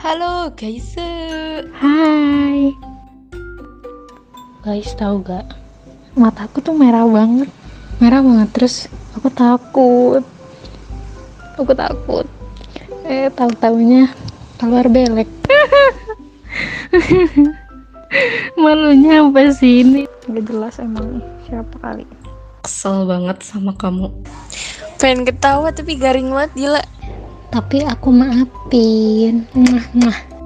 [0.00, 0.96] Halo guys.
[1.76, 2.72] Hai.
[4.64, 5.44] Guys, tahu gak?
[6.16, 7.52] Mataku tuh merah banget.
[8.00, 10.24] Merah banget terus aku takut.
[11.60, 12.24] Aku takut.
[13.04, 14.08] Eh, tahu-taunya
[14.56, 15.28] keluar belek.
[18.64, 20.02] Malunya sampai sini.
[20.24, 22.08] Gak jelas emang siapa kali.
[22.64, 24.08] Kesel banget sama kamu.
[24.96, 26.80] Pengen ketawa tapi garing banget gila.
[27.50, 29.42] Tapi aku maafin.
[29.58, 30.39] Mwah, mwah.